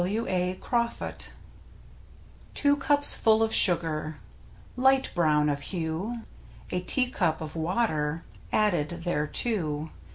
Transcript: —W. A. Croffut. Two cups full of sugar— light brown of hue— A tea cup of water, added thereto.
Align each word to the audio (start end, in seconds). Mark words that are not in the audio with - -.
—W. 0.01 0.27
A. 0.27 0.55
Croffut. 0.55 1.31
Two 2.55 2.75
cups 2.77 3.13
full 3.13 3.43
of 3.43 3.53
sugar— 3.53 4.17
light 4.75 5.11
brown 5.13 5.47
of 5.47 5.59
hue— 5.61 6.21
A 6.71 6.81
tea 6.81 7.11
cup 7.11 7.39
of 7.39 7.55
water, 7.55 8.23
added 8.51 8.89
thereto. 9.03 9.91